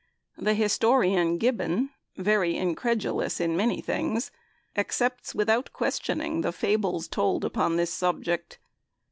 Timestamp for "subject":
7.93-8.57